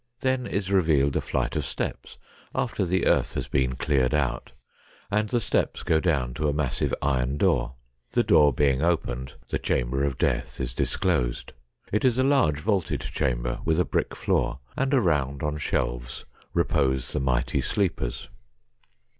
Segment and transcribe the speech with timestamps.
[0.21, 2.17] Then is revealed a flight of steps
[2.55, 4.51] after the earth has been cleared out,
[5.11, 7.75] and the steps go down to a massive iron door.
[8.13, 11.53] The door being opened, the chamber of death is disclosed.
[11.91, 17.11] It is a large vaulted chamber, with a brick floor, and around on shelves repose
[17.13, 18.27] the mighty sleepers.